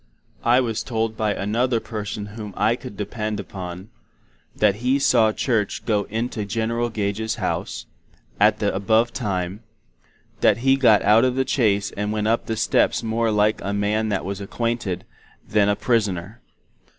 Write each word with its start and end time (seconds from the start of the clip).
I 0.43 0.61
was 0.61 0.81
told 0.81 1.15
by 1.15 1.35
another 1.35 1.79
person 1.79 2.25
whom 2.33 2.55
I 2.57 2.75
could 2.75 2.97
depend 2.97 3.39
upon, 3.39 3.89
that 4.55 4.77
he 4.77 4.97
saw 4.97 5.31
Church 5.31 5.85
go 5.85 6.07
in 6.09 6.27
to 6.29 6.43
General 6.43 6.89
Gage's 6.89 7.35
House, 7.35 7.85
at 8.39 8.57
the 8.57 8.73
above 8.73 9.13
time; 9.13 9.59
that 10.39 10.57
He 10.65 10.75
got 10.75 11.03
out 11.03 11.23
of 11.23 11.35
the 11.35 11.45
Chaise 11.47 11.91
and 11.91 12.11
went 12.11 12.25
up 12.27 12.47
the 12.47 12.57
steps 12.57 13.03
more 13.03 13.29
like 13.29 13.61
a 13.61 13.73
Man 13.73 14.09
that 14.09 14.25
was 14.25 14.41
aquainted, 14.41 15.05
than 15.47 15.69
a 15.69 15.75
prisoner. 15.75 16.41